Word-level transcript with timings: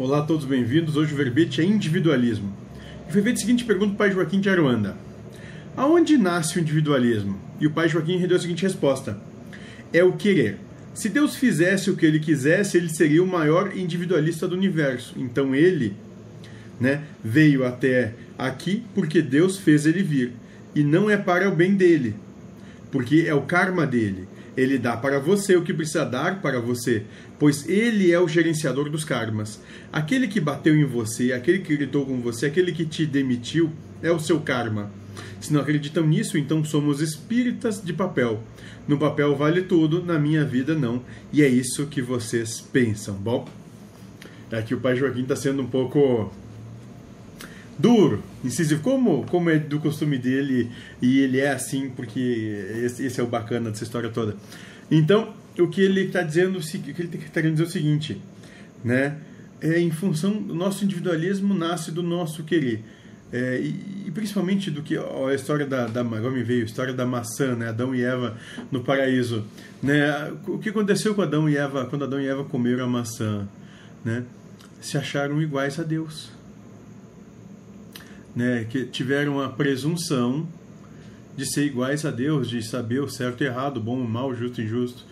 Olá 0.00 0.20
a 0.20 0.22
todos, 0.22 0.46
bem-vindos. 0.46 0.96
Hoje 0.96 1.12
o 1.12 1.16
verbete 1.18 1.60
é 1.60 1.64
individualismo. 1.64 2.50
O 3.06 3.12
verbete 3.12 3.40
seguinte 3.40 3.66
pergunta 3.66 3.92
o 3.92 3.96
pai 3.96 4.10
Joaquim 4.10 4.40
de 4.40 4.48
Aruanda: 4.48 4.96
Aonde 5.76 6.16
nasce 6.16 6.56
o 6.56 6.62
individualismo? 6.62 7.38
E 7.60 7.66
o 7.66 7.70
pai 7.70 7.86
Joaquim 7.86 8.16
rendeu 8.16 8.38
a 8.38 8.40
seguinte 8.40 8.62
resposta: 8.62 9.20
É 9.92 10.02
o 10.02 10.14
querer. 10.14 10.56
Se 10.94 11.10
Deus 11.10 11.36
fizesse 11.36 11.90
o 11.90 11.96
que 11.96 12.06
ele 12.06 12.18
quisesse, 12.18 12.78
ele 12.78 12.88
seria 12.88 13.22
o 13.22 13.26
maior 13.26 13.76
individualista 13.76 14.48
do 14.48 14.56
universo. 14.56 15.16
Então 15.18 15.54
ele, 15.54 15.94
né, 16.80 17.02
veio 17.22 17.66
até 17.66 18.14
aqui 18.38 18.82
porque 18.94 19.20
Deus 19.20 19.58
fez 19.58 19.84
ele 19.84 20.02
vir. 20.02 20.32
E 20.74 20.82
não 20.82 21.10
é 21.10 21.18
para 21.18 21.46
o 21.46 21.54
bem 21.54 21.74
dele, 21.74 22.14
porque 22.90 23.26
é 23.26 23.34
o 23.34 23.42
karma 23.42 23.86
dele. 23.86 24.26
Ele 24.60 24.76
dá 24.76 24.94
para 24.94 25.18
você 25.18 25.56
o 25.56 25.62
que 25.62 25.72
precisa 25.72 26.04
dar 26.04 26.42
para 26.42 26.60
você, 26.60 27.04
pois 27.38 27.66
ele 27.66 28.12
é 28.12 28.20
o 28.20 28.28
gerenciador 28.28 28.90
dos 28.90 29.04
karmas. 29.04 29.58
Aquele 29.90 30.28
que 30.28 30.38
bateu 30.38 30.76
em 30.76 30.84
você, 30.84 31.32
aquele 31.32 31.60
que 31.60 31.74
gritou 31.74 32.04
com 32.04 32.20
você, 32.20 32.44
aquele 32.44 32.70
que 32.70 32.84
te 32.84 33.06
demitiu, 33.06 33.70
é 34.02 34.10
o 34.10 34.20
seu 34.20 34.38
karma. 34.40 34.90
Se 35.40 35.50
não 35.50 35.62
acreditam 35.62 36.06
nisso, 36.06 36.36
então 36.36 36.62
somos 36.62 37.00
espíritas 37.00 37.82
de 37.82 37.94
papel. 37.94 38.44
No 38.86 38.98
papel 38.98 39.34
vale 39.34 39.62
tudo, 39.62 40.04
na 40.04 40.18
minha 40.18 40.44
vida 40.44 40.74
não. 40.74 41.02
E 41.32 41.42
é 41.42 41.48
isso 41.48 41.86
que 41.86 42.02
vocês 42.02 42.60
pensam. 42.60 43.14
Bom, 43.14 43.48
aqui 44.52 44.74
o 44.74 44.80
pai 44.80 44.94
Joaquim 44.94 45.22
está 45.22 45.36
sendo 45.36 45.62
um 45.62 45.66
pouco 45.66 46.30
duro, 47.80 48.22
incisivo, 48.44 48.82
como, 48.82 49.24
como 49.26 49.50
é 49.50 49.58
do 49.58 49.80
costume 49.80 50.18
dele, 50.18 50.70
e 51.00 51.20
ele 51.20 51.40
é 51.40 51.50
assim 51.50 51.90
porque 51.90 52.20
esse, 52.84 53.04
esse 53.04 53.20
é 53.20 53.24
o 53.24 53.26
bacana 53.26 53.70
dessa 53.70 53.84
história 53.84 54.10
toda. 54.10 54.36
Então, 54.90 55.32
o 55.58 55.68
que 55.68 55.80
ele 55.80 56.02
está 56.02 56.22
dizendo, 56.22 56.58
o 56.58 56.62
que 56.62 57.02
ele 57.02 57.16
está 57.16 57.40
querendo 57.40 57.52
dizer 57.52 57.64
é 57.64 57.66
o 57.66 57.70
seguinte, 57.70 58.20
né? 58.84 59.16
É 59.60 59.78
em 59.78 59.90
função, 59.90 60.32
o 60.32 60.54
nosso 60.54 60.84
individualismo 60.84 61.54
nasce 61.54 61.90
do 61.90 62.02
nosso 62.02 62.44
querer. 62.44 62.82
É, 63.32 63.60
e, 63.60 64.06
e, 64.06 64.10
principalmente 64.10 64.72
do 64.72 64.82
que 64.82 64.96
ó, 64.98 65.28
a 65.28 65.34
história 65.34 65.64
da, 65.64 65.86
da 65.86 66.00
agora 66.00 66.30
me 66.30 66.42
veio 66.42 66.62
a 66.62 66.64
história 66.64 66.92
da 66.92 67.06
maçã, 67.06 67.54
né? 67.54 67.68
Adão 67.68 67.94
e 67.94 68.02
Eva 68.02 68.36
no 68.72 68.82
paraíso, 68.82 69.44
né? 69.82 70.32
O 70.48 70.58
que 70.58 70.70
aconteceu 70.70 71.14
com 71.14 71.22
Adão 71.22 71.48
e 71.48 71.56
Eva 71.56 71.86
quando 71.86 72.04
Adão 72.04 72.20
e 72.20 72.26
Eva 72.26 72.42
comeram 72.44 72.84
a 72.84 72.88
maçã, 72.88 73.46
né? 74.04 74.24
Se 74.80 74.98
acharam 74.98 75.40
iguais 75.40 75.78
a 75.78 75.84
Deus 75.84 76.39
né, 78.34 78.66
que 78.68 78.84
tiveram 78.84 79.40
a 79.40 79.48
presunção 79.48 80.46
de 81.36 81.50
ser 81.50 81.64
iguais 81.64 82.04
a 82.04 82.10
Deus, 82.10 82.48
de 82.48 82.62
saber 82.62 83.00
o 83.00 83.08
certo 83.08 83.42
e 83.42 83.46
errado, 83.46 83.80
bom 83.80 84.02
e 84.02 84.06
mal, 84.06 84.34
justo 84.34 84.60
e 84.60 84.64
injusto. 84.64 85.04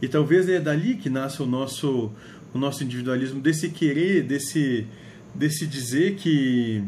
E 0.00 0.08
talvez 0.08 0.48
é 0.48 0.60
dali 0.60 0.96
que 0.96 1.10
nasce 1.10 1.42
o 1.42 1.46
nosso, 1.46 2.10
o 2.52 2.58
nosso 2.58 2.82
individualismo, 2.84 3.40
desse 3.40 3.70
querer, 3.70 4.22
desse, 4.22 4.86
desse 5.34 5.66
dizer 5.66 6.16
que 6.16 6.82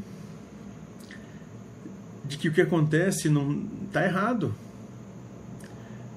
de 2.26 2.38
que 2.38 2.48
o 2.48 2.52
que 2.52 2.60
acontece 2.62 3.28
não 3.28 3.68
está 3.86 4.04
errado, 4.04 4.54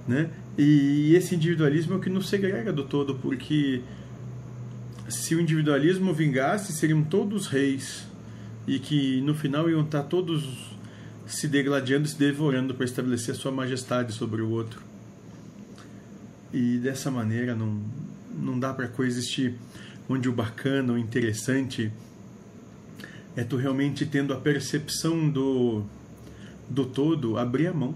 né? 0.07 0.29
E 0.57 1.13
esse 1.13 1.35
individualismo 1.35 1.93
é 1.93 1.97
o 1.97 1.99
que 1.99 2.09
nos 2.09 2.29
segrega 2.29 2.71
do 2.71 2.83
todo, 2.83 3.15
porque 3.15 3.81
se 5.09 5.35
o 5.35 5.41
individualismo 5.41 6.13
vingasse, 6.13 6.73
seriam 6.73 7.03
todos 7.03 7.47
reis 7.47 8.07
e 8.67 8.79
que 8.79 9.21
no 9.21 9.33
final 9.33 9.69
iam 9.69 9.81
estar 9.81 10.03
todos 10.03 10.75
se 11.25 11.47
degladiando, 11.47 12.07
se 12.07 12.17
devorando 12.17 12.75
para 12.75 12.85
estabelecer 12.85 13.33
a 13.33 13.37
sua 13.37 13.51
majestade 13.51 14.13
sobre 14.13 14.41
o 14.41 14.49
outro. 14.49 14.81
E 16.53 16.77
dessa 16.77 17.09
maneira 17.09 17.55
não, 17.55 17.81
não 18.37 18.59
dá 18.59 18.73
para 18.73 18.87
coexistir 18.87 19.55
onde 20.09 20.29
o 20.29 20.33
bacana, 20.33 20.93
o 20.93 20.97
interessante 20.97 21.91
é 23.35 23.43
tu 23.43 23.55
realmente 23.55 24.05
tendo 24.05 24.33
a 24.33 24.37
percepção 24.37 25.29
do, 25.29 25.83
do 26.69 26.85
todo, 26.85 27.37
abrir 27.37 27.67
a 27.67 27.73
mão. 27.73 27.93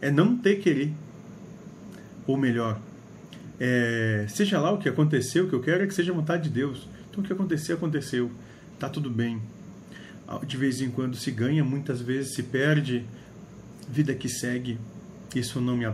É 0.00 0.10
não 0.10 0.36
ter 0.36 0.56
querer. 0.56 0.92
Ou 2.26 2.36
melhor, 2.36 2.78
é, 3.58 4.26
seja 4.28 4.60
lá 4.60 4.70
o 4.70 4.78
que 4.78 4.88
aconteceu, 4.88 5.44
o 5.46 5.48
que 5.48 5.54
eu 5.54 5.60
quero 5.60 5.82
é 5.82 5.86
que 5.86 5.94
seja 5.94 6.12
vontade 6.12 6.44
de 6.44 6.50
Deus. 6.50 6.86
Então 7.10 7.22
o 7.22 7.26
que 7.26 7.32
aconteceu, 7.32 7.76
aconteceu 7.76 8.30
tá 8.78 8.88
tudo 8.88 9.10
bem. 9.10 9.40
De 10.46 10.56
vez 10.56 10.80
em 10.80 10.90
quando 10.90 11.16
se 11.16 11.30
ganha, 11.30 11.64
muitas 11.64 12.00
vezes 12.00 12.34
se 12.34 12.42
perde. 12.42 13.04
Vida 13.88 14.14
que 14.14 14.28
segue, 14.28 14.78
isso 15.34 15.60
não 15.60 15.76
me 15.76 15.82